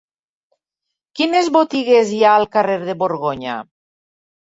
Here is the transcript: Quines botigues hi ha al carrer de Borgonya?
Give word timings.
Quines 1.19 1.53
botigues 1.59 2.17
hi 2.17 2.25
ha 2.25 2.35
al 2.41 2.51
carrer 2.59 2.81
de 2.91 3.01
Borgonya? 3.07 3.63